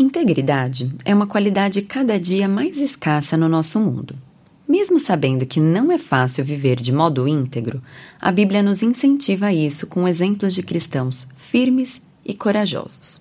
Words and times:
Integridade 0.00 0.94
é 1.04 1.12
uma 1.12 1.26
qualidade 1.26 1.82
cada 1.82 2.20
dia 2.20 2.46
mais 2.46 2.80
escassa 2.80 3.36
no 3.36 3.48
nosso 3.48 3.80
mundo. 3.80 4.14
Mesmo 4.68 5.00
sabendo 5.00 5.44
que 5.44 5.58
não 5.58 5.90
é 5.90 5.98
fácil 5.98 6.44
viver 6.44 6.76
de 6.76 6.92
modo 6.92 7.26
íntegro, 7.26 7.82
a 8.20 8.30
Bíblia 8.30 8.62
nos 8.62 8.80
incentiva 8.80 9.46
a 9.46 9.52
isso 9.52 9.88
com 9.88 10.06
exemplos 10.06 10.54
de 10.54 10.62
cristãos 10.62 11.26
firmes 11.36 12.00
e 12.24 12.32
corajosos. 12.32 13.20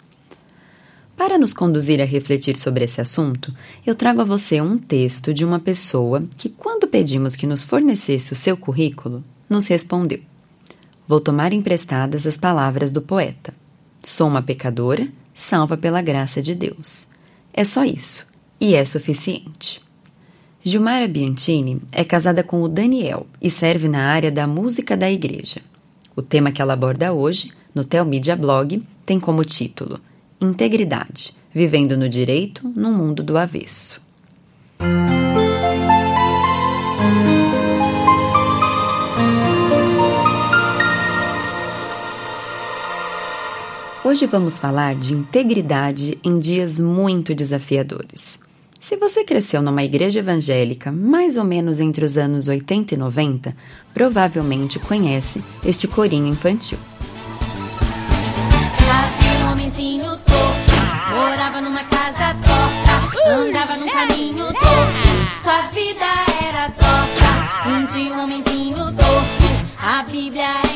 Para 1.16 1.40
nos 1.40 1.52
conduzir 1.52 2.00
a 2.00 2.06
refletir 2.06 2.56
sobre 2.56 2.86
esse 2.86 3.02
assunto, 3.02 3.52
eu 3.84 3.96
trago 3.96 4.22
a 4.22 4.26
você 4.26 4.62
um 4.62 4.78
texto 4.78 5.34
de 5.34 5.44
uma 5.44 5.60
pessoa 5.60 6.26
que, 6.38 6.48
quando 6.48 6.88
pedimos 6.88 7.36
que 7.36 7.48
nos 7.48 7.66
fornecesse 7.66 8.32
o 8.32 8.36
seu 8.36 8.56
currículo, 8.56 9.24
nos 9.50 9.66
respondeu: 9.66 10.20
Vou 11.08 11.20
tomar 11.20 11.54
emprestadas 11.54 12.28
as 12.28 12.38
palavras 12.38 12.92
do 12.92 13.02
poeta. 13.02 13.52
Sou 14.04 14.28
uma 14.28 14.44
pecadora 14.44 15.08
salva 15.38 15.78
pela 15.78 16.02
graça 16.02 16.42
de 16.42 16.56
Deus. 16.56 17.08
É 17.54 17.64
só 17.64 17.86
isso, 17.86 18.26
e 18.60 18.74
é 18.74 18.84
suficiente. 18.84 19.82
Gilmara 20.64 21.08
Biantini 21.08 21.80
é 21.92 22.04
casada 22.04 22.44
com 22.44 22.62
o 22.62 22.68
Daniel 22.68 23.28
e 23.42 23.50
serve 23.50 23.88
na 23.88 24.08
área 24.08 24.32
da 24.32 24.46
música 24.46 24.98
da 24.98 25.10
igreja. 25.10 25.62
O 26.16 26.22
tema 26.22 26.52
que 26.52 26.62
ela 26.62 26.74
aborda 26.74 27.14
hoje, 27.14 27.54
no 27.74 27.86
Telmídia 27.86 28.36
Blog, 28.36 28.84
tem 29.06 29.20
como 29.20 29.46
título 29.46 30.02
Integridade, 30.42 31.34
vivendo 31.54 31.96
no 31.96 32.10
direito 32.10 32.68
num 32.76 32.92
mundo 32.92 33.24
do 33.24 33.38
avesso. 33.38 34.02
Hoje 44.18 44.26
vamos 44.26 44.58
falar 44.58 44.96
de 44.96 45.14
integridade 45.14 46.18
em 46.24 46.40
dias 46.40 46.80
muito 46.80 47.36
desafiadores. 47.36 48.40
Se 48.82 48.98
você 48.98 49.24
cresceu 49.24 49.62
numa 49.62 49.84
igreja 49.84 50.22
evangélica 50.22 50.92
mais 50.92 51.38
ou 51.38 51.44
menos 51.44 51.80
entre 51.80 52.04
os 52.04 52.18
anos 52.18 52.48
80 52.48 52.96
e 52.96 52.98
90, 52.98 53.56
provavelmente 53.94 54.80
conhece 54.80 55.44
este 55.64 55.88
corinho 55.88 56.26
infantil. 56.26 56.80
Havia 58.90 59.46
um 59.46 59.52
homenzinho 59.52 60.06
torto, 60.06 61.16
morava 61.16 61.62
numa 61.62 61.84
casa 61.84 62.36
torta, 62.44 63.32
andava 63.32 63.78
num 63.78 63.88
caminho 63.88 64.46
torto, 64.46 65.44
sua 65.44 65.62
vida 65.68 66.06
era 66.44 66.72
torta. 66.72 67.70
Um 67.70 67.86
dia 67.86 68.16
um 68.16 68.24
homenzinho 68.24 68.78
torto, 68.78 69.78
a 69.80 70.02
Bíblia 70.02 70.48
encontrou 70.48 70.67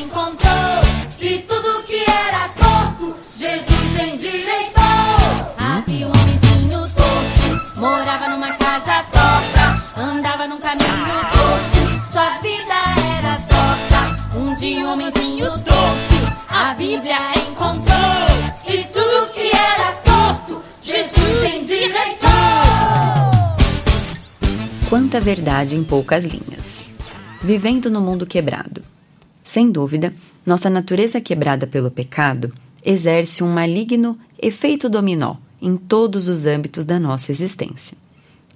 Quanta 24.92 25.18
verdade 25.18 25.74
em 25.74 25.82
poucas 25.82 26.22
linhas. 26.26 26.84
Vivendo 27.40 27.90
no 27.90 27.98
mundo 27.98 28.26
quebrado. 28.26 28.82
Sem 29.42 29.70
dúvida, 29.70 30.12
nossa 30.44 30.68
natureza 30.68 31.18
quebrada 31.18 31.66
pelo 31.66 31.90
pecado 31.90 32.52
exerce 32.84 33.42
um 33.42 33.50
maligno 33.50 34.18
efeito 34.38 34.90
dominó 34.90 35.36
em 35.62 35.78
todos 35.78 36.28
os 36.28 36.44
âmbitos 36.44 36.84
da 36.84 37.00
nossa 37.00 37.32
existência. 37.32 37.96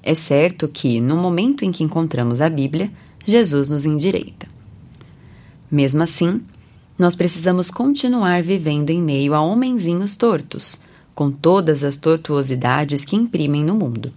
É 0.02 0.12
certo 0.12 0.68
que, 0.68 1.00
no 1.00 1.16
momento 1.16 1.64
em 1.64 1.72
que 1.72 1.82
encontramos 1.82 2.42
a 2.42 2.50
Bíblia, 2.50 2.92
Jesus 3.24 3.70
nos 3.70 3.86
endireita. 3.86 4.46
Mesmo 5.70 6.02
assim, 6.02 6.42
nós 6.98 7.16
precisamos 7.16 7.70
continuar 7.70 8.42
vivendo 8.42 8.90
em 8.90 9.00
meio 9.02 9.32
a 9.32 9.40
homenzinhos 9.40 10.14
tortos, 10.16 10.82
com 11.14 11.30
todas 11.30 11.82
as 11.82 11.96
tortuosidades 11.96 13.06
que 13.06 13.16
imprimem 13.16 13.64
no 13.64 13.74
mundo. 13.74 14.12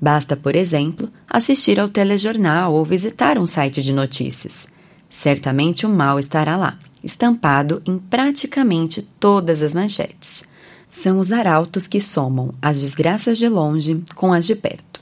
Basta, 0.00 0.36
por 0.36 0.54
exemplo, 0.54 1.10
assistir 1.28 1.80
ao 1.80 1.88
telejornal 1.88 2.74
ou 2.74 2.84
visitar 2.84 3.38
um 3.38 3.46
site 3.46 3.82
de 3.82 3.92
notícias. 3.92 4.68
Certamente 5.08 5.86
o 5.86 5.88
mal 5.88 6.18
estará 6.18 6.56
lá, 6.56 6.78
estampado 7.02 7.82
em 7.86 7.98
praticamente 7.98 9.02
todas 9.18 9.62
as 9.62 9.72
manchetes. 9.72 10.44
São 10.90 11.18
os 11.18 11.32
arautos 11.32 11.86
que 11.86 12.00
somam 12.00 12.54
as 12.60 12.80
desgraças 12.80 13.38
de 13.38 13.48
longe 13.48 14.02
com 14.14 14.32
as 14.32 14.46
de 14.46 14.54
perto. 14.54 15.00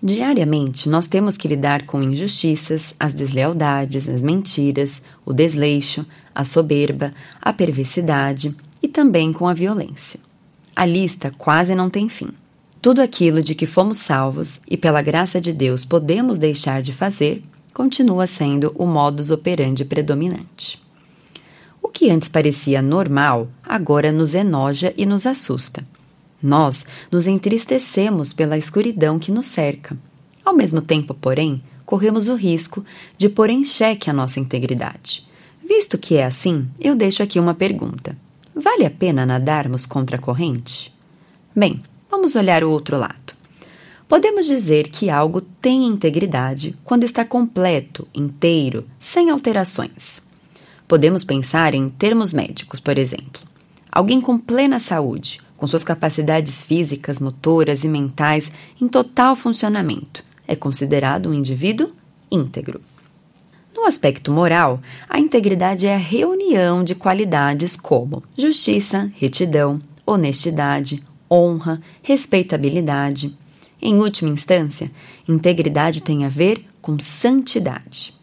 Diariamente, 0.00 0.88
nós 0.88 1.08
temos 1.08 1.36
que 1.36 1.48
lidar 1.48 1.82
com 1.82 2.02
injustiças, 2.02 2.94
as 3.00 3.12
deslealdades, 3.12 4.08
as 4.08 4.22
mentiras, 4.22 5.02
o 5.26 5.32
desleixo, 5.32 6.06
a 6.32 6.44
soberba, 6.44 7.12
a 7.42 7.52
perversidade 7.52 8.54
e 8.80 8.86
também 8.86 9.32
com 9.32 9.48
a 9.48 9.54
violência. 9.54 10.20
A 10.74 10.86
lista 10.86 11.32
quase 11.36 11.74
não 11.74 11.90
tem 11.90 12.08
fim. 12.08 12.28
Tudo 12.80 13.02
aquilo 13.02 13.42
de 13.42 13.54
que 13.54 13.66
fomos 13.66 13.98
salvos 13.98 14.60
e 14.68 14.76
pela 14.76 15.02
graça 15.02 15.40
de 15.40 15.52
Deus 15.52 15.84
podemos 15.84 16.38
deixar 16.38 16.80
de 16.80 16.92
fazer 16.92 17.42
continua 17.74 18.26
sendo 18.26 18.72
o 18.76 18.86
modus 18.86 19.30
operandi 19.30 19.84
predominante. 19.84 20.80
O 21.82 21.88
que 21.88 22.10
antes 22.10 22.28
parecia 22.28 22.80
normal, 22.80 23.48
agora 23.64 24.12
nos 24.12 24.34
enoja 24.34 24.94
e 24.96 25.04
nos 25.04 25.26
assusta. 25.26 25.84
Nós 26.40 26.86
nos 27.10 27.26
entristecemos 27.26 28.32
pela 28.32 28.56
escuridão 28.56 29.18
que 29.18 29.32
nos 29.32 29.46
cerca. 29.46 29.98
Ao 30.44 30.54
mesmo 30.54 30.80
tempo, 30.80 31.14
porém, 31.14 31.62
corremos 31.84 32.28
o 32.28 32.36
risco 32.36 32.84
de 33.16 33.28
pôr 33.28 33.50
em 33.50 33.64
xeque 33.64 34.08
a 34.08 34.12
nossa 34.12 34.38
integridade. 34.38 35.26
Visto 35.66 35.98
que 35.98 36.16
é 36.16 36.24
assim, 36.24 36.68
eu 36.78 36.94
deixo 36.94 37.22
aqui 37.22 37.40
uma 37.40 37.54
pergunta: 37.54 38.16
vale 38.54 38.86
a 38.86 38.90
pena 38.90 39.26
nadarmos 39.26 39.84
contra 39.84 40.16
a 40.16 40.20
corrente? 40.20 40.94
Bem, 41.54 41.82
vamos 42.10 42.34
olhar 42.34 42.64
o 42.64 42.70
outro 42.70 42.96
lado. 42.96 43.34
Podemos 44.08 44.46
dizer 44.46 44.88
que 44.88 45.10
algo 45.10 45.40
tem 45.40 45.84
integridade 45.84 46.74
quando 46.82 47.04
está 47.04 47.24
completo, 47.24 48.08
inteiro, 48.14 48.86
sem 48.98 49.28
alterações. 49.28 50.22
Podemos 50.86 51.24
pensar 51.24 51.74
em 51.74 51.90
termos 51.90 52.32
médicos, 52.32 52.80
por 52.80 52.96
exemplo. 52.96 53.42
Alguém 53.92 54.20
com 54.20 54.38
plena 54.38 54.78
saúde, 54.78 55.40
com 55.58 55.66
suas 55.66 55.84
capacidades 55.84 56.62
físicas, 56.62 57.20
motoras 57.20 57.84
e 57.84 57.88
mentais 57.88 58.50
em 58.80 58.88
total 58.88 59.36
funcionamento, 59.36 60.24
é 60.46 60.56
considerado 60.56 61.28
um 61.28 61.34
indivíduo 61.34 61.90
íntegro. 62.30 62.80
No 63.74 63.84
aspecto 63.84 64.32
moral, 64.32 64.80
a 65.08 65.20
integridade 65.20 65.86
é 65.86 65.94
a 65.94 65.98
reunião 65.98 66.82
de 66.82 66.94
qualidades 66.94 67.76
como 67.76 68.22
justiça, 68.36 69.12
retidão, 69.14 69.80
honestidade, 70.06 71.02
honra, 71.30 71.80
respeitabilidade. 72.02 73.36
Em 73.80 73.94
última 73.96 74.30
instância, 74.30 74.90
integridade 75.26 76.02
tem 76.02 76.24
a 76.24 76.28
ver 76.28 76.64
com 76.80 76.98
santidade. 76.98 78.14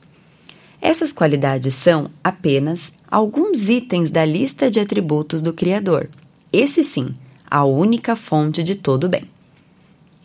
Essas 0.81 1.11
qualidades 1.11 1.73
são 1.73 2.11
apenas 2.23 2.93
alguns 3.09 3.69
itens 3.69 4.09
da 4.09 4.25
lista 4.25 4.69
de 4.69 4.79
atributos 4.79 5.41
do 5.41 5.53
Criador. 5.53 6.09
Esse 6.51 6.83
sim, 6.83 7.15
a 7.49 7.63
única 7.63 8.15
fonte 8.15 8.61
de 8.61 8.75
todo 8.75 9.09
bem. 9.09 9.23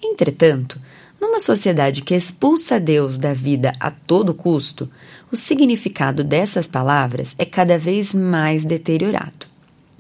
Entretanto, 0.03 0.81
numa 1.21 1.39
sociedade 1.39 2.03
que 2.03 2.15
expulsa 2.15 2.81
Deus 2.81 3.19
da 3.19 3.35
vida 3.35 3.73
a 3.79 3.91
todo 3.91 4.35
custo, 4.35 4.91
o 5.31 5.37
significado 5.37 6.25
dessas 6.25 6.67
palavras 6.67 7.35
é 7.39 7.45
cada 7.45 7.79
vez 7.79 8.15
mais 8.15 8.65
deteriorado. 8.65 9.40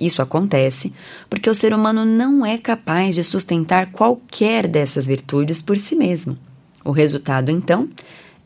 Isso 0.00 0.22
acontece 0.22 0.92
porque 1.28 1.50
o 1.50 1.54
ser 1.54 1.74
humano 1.74 2.06
não 2.06 2.44
é 2.44 2.56
capaz 2.56 3.14
de 3.14 3.22
sustentar 3.22 3.92
qualquer 3.92 4.66
dessas 4.66 5.06
virtudes 5.06 5.60
por 5.60 5.76
si 5.76 5.94
mesmo. 5.94 6.38
O 6.82 6.90
resultado, 6.90 7.50
então, 7.50 7.88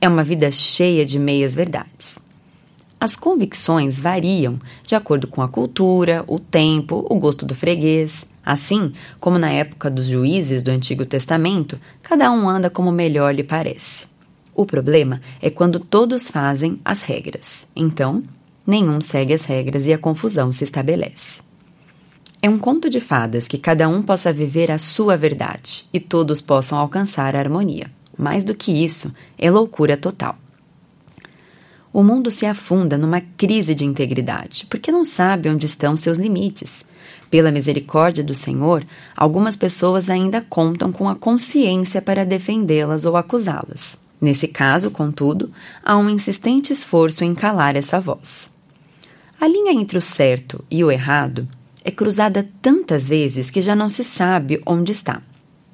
é 0.00 0.08
uma 0.08 0.24
vida 0.24 0.50
cheia 0.50 1.06
de 1.06 1.18
meias-verdades. 1.18 2.18
As 3.00 3.14
convicções 3.14 4.00
variam 4.00 4.58
de 4.84 4.94
acordo 4.94 5.28
com 5.28 5.42
a 5.42 5.48
cultura, 5.48 6.24
o 6.26 6.40
tempo, 6.40 7.06
o 7.08 7.18
gosto 7.18 7.46
do 7.46 7.54
freguês. 7.54 8.26
Assim 8.44 8.92
como 9.20 9.38
na 9.38 9.50
época 9.50 9.90
dos 9.90 10.06
juízes 10.06 10.62
do 10.62 10.70
Antigo 10.70 11.06
Testamento, 11.06 11.78
cada 12.02 12.30
um 12.30 12.48
anda 12.48 12.68
como 12.68 12.90
melhor 12.90 13.34
lhe 13.34 13.44
parece. 13.44 14.06
O 14.54 14.66
problema 14.66 15.20
é 15.40 15.50
quando 15.50 15.78
todos 15.78 16.30
fazem 16.30 16.80
as 16.84 17.02
regras. 17.02 17.66
Então, 17.74 18.22
nenhum 18.66 19.00
segue 19.00 19.32
as 19.32 19.44
regras 19.44 19.86
e 19.86 19.92
a 19.92 19.98
confusão 19.98 20.52
se 20.52 20.64
estabelece. 20.64 21.42
É 22.44 22.48
um 22.50 22.58
conto 22.58 22.90
de 22.90 23.00
fadas 23.00 23.48
que 23.48 23.56
cada 23.56 23.88
um 23.88 24.02
possa 24.02 24.30
viver 24.30 24.70
a 24.70 24.76
sua 24.76 25.16
verdade 25.16 25.86
e 25.90 25.98
todos 25.98 26.42
possam 26.42 26.76
alcançar 26.76 27.34
a 27.34 27.38
harmonia. 27.38 27.90
Mais 28.18 28.44
do 28.44 28.54
que 28.54 28.70
isso, 28.70 29.14
é 29.38 29.50
loucura 29.50 29.96
total. 29.96 30.36
o 31.90 32.02
mundo 32.02 32.30
se 32.30 32.44
afunda 32.44 32.98
numa 32.98 33.22
crise 33.22 33.74
de 33.74 33.86
integridade, 33.86 34.66
porque 34.68 34.92
não 34.92 35.04
sabe 35.04 35.48
onde 35.48 35.64
estão 35.64 35.96
seus 35.96 36.18
limites. 36.18 36.84
Pela 37.30 37.50
misericórdia 37.50 38.22
do 38.22 38.34
Senhor, 38.34 38.84
algumas 39.16 39.56
pessoas 39.56 40.10
ainda 40.10 40.42
contam 40.42 40.92
com 40.92 41.08
a 41.08 41.16
consciência 41.16 42.02
para 42.02 42.26
defendê-las 42.26 43.06
ou 43.06 43.16
acusá-las. 43.16 43.98
Nesse 44.20 44.48
caso, 44.48 44.90
contudo, 44.90 45.50
há 45.82 45.96
um 45.96 46.10
insistente 46.10 46.74
esforço 46.74 47.24
em 47.24 47.34
calar 47.34 47.74
essa 47.74 47.98
voz. 47.98 48.54
A 49.40 49.48
linha 49.48 49.72
entre 49.72 49.96
o 49.96 50.02
certo 50.02 50.62
e 50.70 50.84
o 50.84 50.90
errado 50.90 51.48
é 51.84 51.90
cruzada 51.90 52.48
tantas 52.62 53.08
vezes 53.08 53.50
que 53.50 53.60
já 53.60 53.76
não 53.76 53.90
se 53.90 54.02
sabe 54.02 54.60
onde 54.64 54.90
está. 54.90 55.22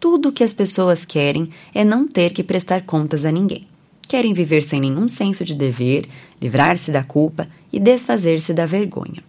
Tudo 0.00 0.30
o 0.30 0.32
que 0.32 0.42
as 0.42 0.52
pessoas 0.52 1.04
querem 1.04 1.48
é 1.72 1.84
não 1.84 2.08
ter 2.08 2.32
que 2.32 2.42
prestar 2.42 2.82
contas 2.82 3.24
a 3.24 3.30
ninguém. 3.30 3.62
Querem 4.08 4.34
viver 4.34 4.62
sem 4.62 4.80
nenhum 4.80 5.08
senso 5.08 5.44
de 5.44 5.54
dever, 5.54 6.08
livrar-se 6.42 6.90
da 6.90 7.04
culpa 7.04 7.48
e 7.72 7.78
desfazer-se 7.78 8.52
da 8.52 8.66
vergonha. 8.66 9.22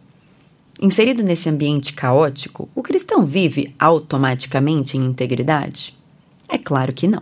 Inserido 0.81 1.21
nesse 1.21 1.47
ambiente 1.47 1.93
caótico, 1.93 2.67
o 2.73 2.81
cristão 2.81 3.23
vive 3.23 3.75
automaticamente 3.77 4.97
em 4.97 5.05
integridade? 5.05 5.95
É 6.49 6.57
claro 6.57 6.91
que 6.91 7.07
não. 7.07 7.21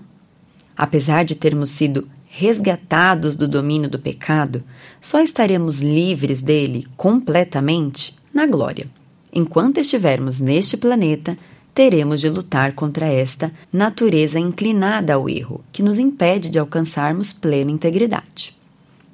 Apesar 0.78 1.26
de 1.26 1.36
termos 1.36 1.72
sido 1.72 2.08
resgatados 2.28 3.36
do 3.36 3.48
domínio 3.48 3.90
do 3.90 4.00
pecado, 4.00 4.64
só 5.02 5.20
estaremos 5.20 5.80
livres 5.80 6.42
dele 6.42 6.88
completamente 6.96 8.18
na 8.34 8.48
glória. 8.48 8.88
Enquanto 9.34 9.80
estivermos 9.80 10.40
neste 10.40 10.76
planeta, 10.76 11.38
teremos 11.74 12.20
de 12.20 12.30
lutar 12.30 12.74
contra 12.74 13.06
esta 13.06 13.52
natureza 13.72 14.40
inclinada 14.40 15.14
ao 15.14 15.30
erro, 15.30 15.64
que 15.72 15.84
nos 15.84 16.00
impede 16.00 16.50
de 16.50 16.60
alcançarmos 16.60 17.32
plena 17.32 17.72
integridade. 17.72 18.58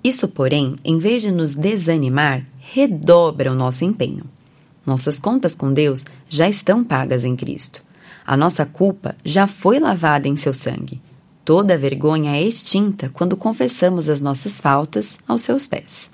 Isso, 0.04 0.28
porém, 0.28 0.76
em 0.84 0.98
vez 0.98 1.22
de 1.22 1.32
nos 1.32 1.56
desanimar, 1.56 2.46
redobra 2.60 3.52
o 3.52 3.56
nosso 3.56 3.84
empenho. 3.84 4.24
Nossas 4.86 5.20
contas 5.20 5.56
com 5.56 5.74
Deus 5.74 6.06
já 6.30 6.48
estão 6.48 6.84
pagas 6.84 7.26
em 7.26 7.36
Cristo. 7.36 7.84
A 8.26 8.38
nossa 8.38 8.66
culpa 8.66 9.16
já 9.24 9.48
foi 9.48 9.80
lavada 9.80 10.28
em 10.28 10.36
seu 10.36 10.54
sangue. 10.54 11.02
Toda 11.44 11.78
vergonha 11.78 12.36
é 12.36 12.42
extinta 12.42 13.10
quando 13.10 13.38
confessamos 13.38 14.10
as 14.10 14.22
nossas 14.22 14.60
faltas 14.60 15.18
aos 15.28 15.42
seus 15.42 15.68
pés. 15.68 16.12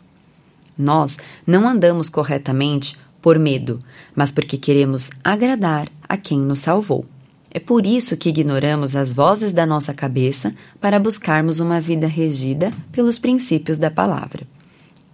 Nós 0.78 1.18
não 1.46 1.68
andamos 1.68 2.10
corretamente 2.10 2.98
por 3.22 3.38
medo, 3.38 3.80
mas 4.16 4.32
porque 4.32 4.58
queremos 4.58 5.12
agradar 5.24 5.88
a 6.08 6.18
quem 6.18 6.40
nos 6.40 6.62
salvou. 6.62 7.06
É 7.54 7.60
por 7.60 7.86
isso 7.86 8.16
que 8.16 8.30
ignoramos 8.30 8.96
as 8.96 9.12
vozes 9.12 9.52
da 9.52 9.66
nossa 9.66 9.94
cabeça 9.94 10.56
para 10.80 11.00
buscarmos 11.00 11.60
uma 11.60 11.82
vida 11.82 12.08
regida 12.08 12.72
pelos 12.92 13.20
princípios 13.20 13.78
da 13.78 13.92
palavra. 13.92 14.48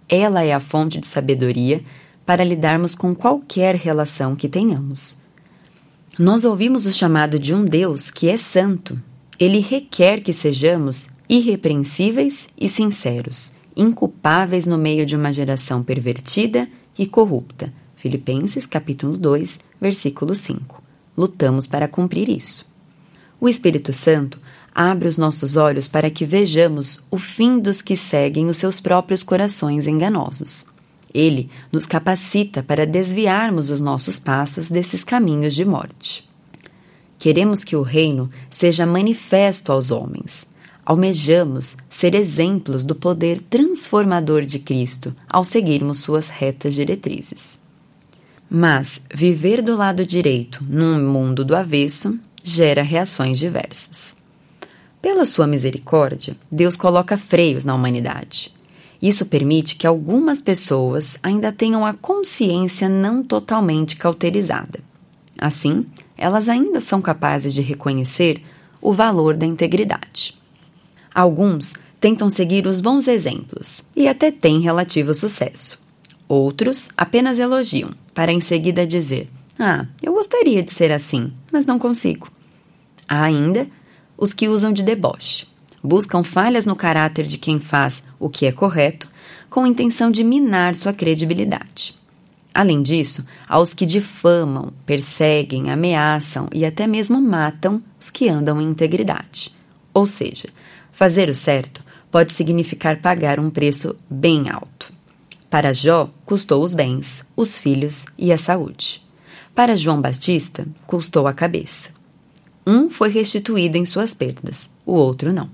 Ela 0.08 0.44
é 0.44 0.52
a 0.54 0.60
fonte 0.60 1.00
de 1.00 1.06
sabedoria 1.06 1.82
para 2.24 2.44
lidarmos 2.44 2.94
com 2.94 3.14
qualquer 3.14 3.74
relação 3.74 4.36
que 4.36 4.48
tenhamos. 4.48 5.18
Nós 6.18 6.44
ouvimos 6.44 6.86
o 6.86 6.92
chamado 6.92 7.38
de 7.38 7.54
um 7.54 7.64
Deus 7.64 8.10
que 8.10 8.28
é 8.28 8.36
santo. 8.36 9.00
Ele 9.38 9.58
requer 9.58 10.20
que 10.20 10.32
sejamos 10.32 11.08
irrepreensíveis 11.28 12.48
e 12.58 12.68
sinceros, 12.68 13.52
inculpáveis 13.76 14.66
no 14.66 14.78
meio 14.78 15.04
de 15.04 15.14
uma 15.14 15.32
geração 15.32 15.82
pervertida 15.82 16.68
e 16.98 17.06
corrupta. 17.06 17.72
Filipenses 17.98 18.64
capítulo 18.64 19.18
2, 19.18 19.58
versículo 19.80 20.32
5. 20.32 20.80
Lutamos 21.16 21.66
para 21.66 21.88
cumprir 21.88 22.28
isso. 22.28 22.64
O 23.40 23.48
Espírito 23.48 23.92
Santo 23.92 24.38
abre 24.72 25.08
os 25.08 25.18
nossos 25.18 25.56
olhos 25.56 25.88
para 25.88 26.08
que 26.08 26.24
vejamos 26.24 27.00
o 27.10 27.18
fim 27.18 27.58
dos 27.58 27.82
que 27.82 27.96
seguem 27.96 28.48
os 28.48 28.56
seus 28.56 28.78
próprios 28.78 29.24
corações 29.24 29.88
enganosos. 29.88 30.64
Ele 31.12 31.50
nos 31.72 31.86
capacita 31.86 32.62
para 32.62 32.86
desviarmos 32.86 33.68
os 33.68 33.80
nossos 33.80 34.20
passos 34.20 34.70
desses 34.70 35.02
caminhos 35.02 35.52
de 35.52 35.64
morte. 35.64 36.30
Queremos 37.18 37.64
que 37.64 37.74
o 37.74 37.82
reino 37.82 38.30
seja 38.48 38.86
manifesto 38.86 39.72
aos 39.72 39.90
homens. 39.90 40.46
Almejamos 40.86 41.76
ser 41.90 42.14
exemplos 42.14 42.84
do 42.84 42.94
poder 42.94 43.40
transformador 43.40 44.42
de 44.42 44.60
Cristo 44.60 45.12
ao 45.28 45.42
seguirmos 45.42 45.98
suas 45.98 46.28
retas 46.28 46.76
diretrizes. 46.76 47.66
Mas 48.50 49.02
viver 49.14 49.60
do 49.60 49.76
lado 49.76 50.06
direito 50.06 50.64
num 50.66 50.98
mundo 51.00 51.44
do 51.44 51.54
avesso 51.54 52.18
gera 52.42 52.82
reações 52.82 53.38
diversas. 53.38 54.16
Pela 55.02 55.24
sua 55.24 55.46
misericórdia, 55.46 56.36
Deus 56.50 56.74
coloca 56.76 57.16
freios 57.18 57.64
na 57.64 57.74
humanidade. 57.74 58.52
Isso 59.00 59.26
permite 59.26 59.76
que 59.76 59.86
algumas 59.86 60.40
pessoas 60.40 61.16
ainda 61.22 61.52
tenham 61.52 61.86
a 61.86 61.94
consciência 61.94 62.88
não 62.88 63.22
totalmente 63.22 63.96
cauterizada. 63.96 64.80
Assim, 65.36 65.86
elas 66.16 66.48
ainda 66.48 66.80
são 66.80 67.00
capazes 67.00 67.54
de 67.54 67.62
reconhecer 67.62 68.42
o 68.80 68.92
valor 68.92 69.36
da 69.36 69.46
integridade. 69.46 70.36
Alguns 71.14 71.74
tentam 72.00 72.28
seguir 72.28 72.66
os 72.66 72.80
bons 72.80 73.06
exemplos 73.06 73.82
e 73.94 74.08
até 74.08 74.32
têm 74.32 74.60
relativo 74.60 75.14
sucesso. 75.14 75.87
Outros 76.28 76.90
apenas 76.96 77.38
elogiam, 77.38 77.90
para 78.12 78.30
em 78.30 78.40
seguida 78.40 78.86
dizer: 78.86 79.28
Ah, 79.58 79.86
eu 80.02 80.12
gostaria 80.12 80.62
de 80.62 80.70
ser 80.70 80.92
assim, 80.92 81.32
mas 81.50 81.64
não 81.64 81.78
consigo. 81.78 82.30
Há 83.08 83.22
ainda 83.22 83.66
os 84.16 84.34
que 84.34 84.48
usam 84.48 84.72
de 84.72 84.82
deboche 84.82 85.46
buscam 85.82 86.22
falhas 86.22 86.66
no 86.66 86.76
caráter 86.76 87.26
de 87.26 87.38
quem 87.38 87.58
faz 87.58 88.02
o 88.18 88.28
que 88.28 88.46
é 88.46 88.52
correto, 88.52 89.08
com 89.48 89.66
intenção 89.66 90.10
de 90.10 90.22
minar 90.24 90.74
sua 90.74 90.92
credibilidade. 90.92 91.94
Além 92.52 92.82
disso, 92.82 93.24
há 93.46 93.58
os 93.60 93.72
que 93.72 93.86
difamam, 93.86 94.72
perseguem, 94.84 95.70
ameaçam 95.70 96.48
e 96.52 96.64
até 96.64 96.86
mesmo 96.86 97.20
matam 97.20 97.82
os 98.00 98.10
que 98.10 98.28
andam 98.28 98.60
em 98.60 98.68
integridade. 98.68 99.54
Ou 99.94 100.06
seja, 100.06 100.48
fazer 100.90 101.28
o 101.28 101.34
certo 101.34 101.84
pode 102.10 102.32
significar 102.32 103.00
pagar 103.00 103.38
um 103.38 103.50
preço 103.50 103.96
bem 104.10 104.50
alto. 104.50 104.92
Para 105.50 105.72
Jó, 105.72 106.10
custou 106.26 106.62
os 106.62 106.74
bens, 106.74 107.24
os 107.34 107.58
filhos 107.58 108.04
e 108.18 108.30
a 108.32 108.36
saúde. 108.36 109.02
Para 109.54 109.76
João 109.76 110.00
Batista, 110.00 110.66
custou 110.86 111.26
a 111.26 111.32
cabeça. 111.32 111.88
Um 112.66 112.90
foi 112.90 113.08
restituído 113.08 113.78
em 113.78 113.86
suas 113.86 114.12
perdas, 114.12 114.68
o 114.84 114.92
outro 114.92 115.32
não. 115.32 115.48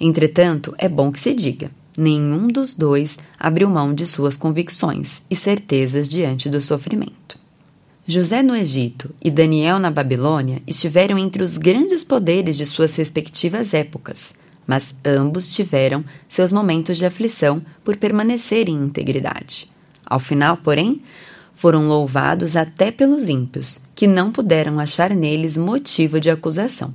Entretanto, 0.00 0.74
é 0.76 0.88
bom 0.88 1.12
que 1.12 1.20
se 1.20 1.32
diga: 1.32 1.70
nenhum 1.96 2.48
dos 2.48 2.74
dois 2.74 3.16
abriu 3.38 3.70
mão 3.70 3.94
de 3.94 4.08
suas 4.08 4.36
convicções 4.36 5.22
e 5.30 5.36
certezas 5.36 6.08
diante 6.08 6.50
do 6.50 6.60
sofrimento. 6.60 7.38
José 8.06 8.42
no 8.42 8.56
Egito 8.56 9.14
e 9.22 9.30
Daniel 9.30 9.78
na 9.78 9.90
Babilônia 9.90 10.62
estiveram 10.66 11.16
entre 11.16 11.42
os 11.42 11.56
grandes 11.56 12.02
poderes 12.02 12.56
de 12.56 12.66
suas 12.66 12.96
respectivas 12.96 13.72
épocas, 13.72 14.34
mas 14.68 14.94
ambos 15.02 15.52
tiveram 15.52 16.04
seus 16.28 16.52
momentos 16.52 16.98
de 16.98 17.06
aflição 17.06 17.62
por 17.82 17.96
permanecerem 17.96 18.74
em 18.74 18.84
integridade. 18.84 19.70
Ao 20.04 20.20
final, 20.20 20.58
porém, 20.58 21.00
foram 21.54 21.88
louvados 21.88 22.54
até 22.54 22.90
pelos 22.90 23.30
ímpios, 23.30 23.80
que 23.94 24.06
não 24.06 24.30
puderam 24.30 24.78
achar 24.78 25.10
neles 25.10 25.56
motivo 25.56 26.20
de 26.20 26.30
acusação. 26.30 26.92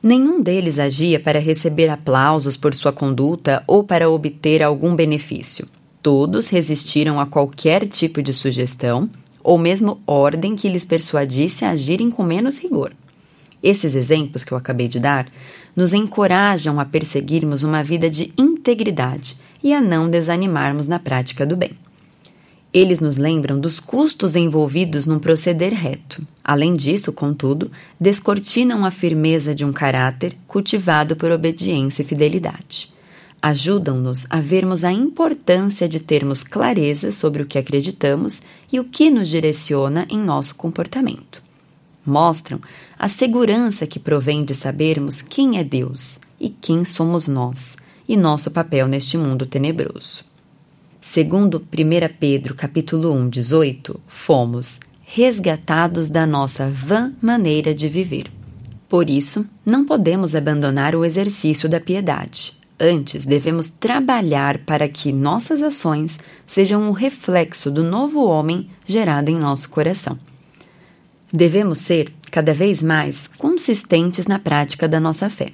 Nenhum 0.00 0.40
deles 0.40 0.78
agia 0.78 1.18
para 1.18 1.40
receber 1.40 1.88
aplausos 1.88 2.56
por 2.56 2.72
sua 2.72 2.92
conduta 2.92 3.64
ou 3.66 3.82
para 3.82 4.08
obter 4.08 4.62
algum 4.62 4.94
benefício. 4.94 5.66
Todos 6.00 6.48
resistiram 6.48 7.18
a 7.18 7.26
qualquer 7.26 7.88
tipo 7.88 8.22
de 8.22 8.32
sugestão 8.32 9.10
ou 9.42 9.58
mesmo 9.58 10.00
ordem 10.06 10.54
que 10.54 10.68
lhes 10.68 10.84
persuadisse 10.84 11.64
a 11.64 11.70
agirem 11.70 12.10
com 12.10 12.22
menos 12.22 12.58
rigor. 12.58 12.92
Esses 13.62 13.94
exemplos 13.94 14.44
que 14.44 14.52
eu 14.52 14.58
acabei 14.58 14.88
de 14.88 15.00
dar 15.00 15.26
nos 15.74 15.92
encorajam 15.92 16.80
a 16.80 16.84
perseguirmos 16.84 17.62
uma 17.62 17.82
vida 17.82 18.08
de 18.08 18.32
integridade 18.36 19.36
e 19.62 19.72
a 19.72 19.80
não 19.80 20.08
desanimarmos 20.08 20.86
na 20.86 20.98
prática 20.98 21.44
do 21.44 21.56
bem. 21.56 21.72
Eles 22.72 23.00
nos 23.00 23.16
lembram 23.16 23.58
dos 23.58 23.80
custos 23.80 24.36
envolvidos 24.36 25.06
num 25.06 25.18
proceder 25.18 25.72
reto. 25.72 26.26
Além 26.44 26.76
disso, 26.76 27.10
contudo, 27.10 27.70
descortinam 27.98 28.84
a 28.84 28.90
firmeza 28.90 29.54
de 29.54 29.64
um 29.64 29.72
caráter 29.72 30.36
cultivado 30.46 31.16
por 31.16 31.30
obediência 31.30 32.02
e 32.02 32.04
fidelidade. 32.04 32.92
Ajudam-nos 33.40 34.26
a 34.28 34.40
vermos 34.40 34.84
a 34.84 34.92
importância 34.92 35.88
de 35.88 36.00
termos 36.00 36.42
clareza 36.42 37.12
sobre 37.12 37.42
o 37.42 37.46
que 37.46 37.58
acreditamos 37.58 38.42
e 38.70 38.78
o 38.78 38.84
que 38.84 39.08
nos 39.10 39.28
direciona 39.28 40.06
em 40.10 40.18
nosso 40.18 40.54
comportamento. 40.54 41.45
Mostram 42.06 42.60
a 42.96 43.08
segurança 43.08 43.84
que 43.84 43.98
provém 43.98 44.44
de 44.44 44.54
sabermos 44.54 45.20
quem 45.20 45.58
é 45.58 45.64
Deus 45.64 46.20
e 46.38 46.48
quem 46.48 46.84
somos 46.84 47.26
nós 47.26 47.76
e 48.08 48.16
nosso 48.16 48.50
papel 48.52 48.86
neste 48.86 49.18
mundo 49.18 49.44
tenebroso. 49.44 50.24
Segundo 51.00 51.58
1 51.58 52.14
Pedro 52.18 52.54
capítulo 52.54 53.12
1, 53.12 53.28
18, 53.28 54.00
fomos 54.06 54.78
resgatados 55.02 56.08
da 56.08 56.24
nossa 56.24 56.68
vã 56.68 57.12
maneira 57.20 57.74
de 57.74 57.88
viver. 57.88 58.30
Por 58.88 59.10
isso, 59.10 59.44
não 59.64 59.84
podemos 59.84 60.36
abandonar 60.36 60.94
o 60.94 61.04
exercício 61.04 61.68
da 61.68 61.80
piedade. 61.80 62.52
Antes, 62.78 63.24
devemos 63.24 63.68
trabalhar 63.68 64.58
para 64.58 64.88
que 64.88 65.12
nossas 65.12 65.62
ações 65.62 66.18
sejam 66.46 66.82
um 66.82 66.92
reflexo 66.92 67.70
do 67.70 67.82
novo 67.82 68.24
homem 68.24 68.68
gerado 68.84 69.30
em 69.30 69.36
nosso 69.36 69.70
coração. 69.70 70.18
Devemos 71.32 71.80
ser, 71.80 72.12
cada 72.30 72.54
vez 72.54 72.82
mais, 72.82 73.26
consistentes 73.26 74.26
na 74.26 74.38
prática 74.38 74.88
da 74.88 75.00
nossa 75.00 75.28
fé. 75.28 75.52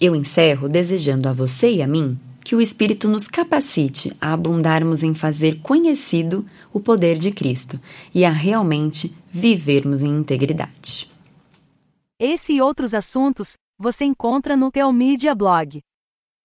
Eu 0.00 0.14
encerro 0.14 0.68
desejando 0.68 1.28
a 1.28 1.32
você 1.32 1.72
e 1.72 1.82
a 1.82 1.86
mim 1.86 2.18
que 2.44 2.56
o 2.56 2.60
Espírito 2.62 3.08
nos 3.08 3.28
capacite 3.28 4.16
a 4.20 4.32
abundarmos 4.32 5.02
em 5.02 5.14
fazer 5.14 5.60
conhecido 5.60 6.46
o 6.72 6.80
poder 6.80 7.18
de 7.18 7.30
Cristo 7.30 7.78
e 8.14 8.24
a 8.24 8.30
realmente 8.30 9.14
vivermos 9.30 10.00
em 10.00 10.08
integridade. 10.08 11.10
Esse 12.18 12.54
e 12.54 12.62
outros 12.62 12.94
assuntos 12.94 13.58
você 13.78 14.04
encontra 14.04 14.56
no 14.56 14.70
Teomídia 14.70 15.34
Blog. 15.34 15.80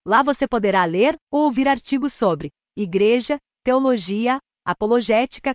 Lá 0.06 0.22
você 0.22 0.46
poderá 0.46 0.84
ler 0.84 1.16
ou 1.32 1.44
ouvir 1.44 1.66
artigos 1.66 2.12
sobre 2.12 2.50
igreja, 2.76 3.38
teologia, 3.64 4.38
apologética, 4.62 5.54